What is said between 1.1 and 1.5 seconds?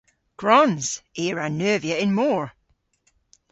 I a wra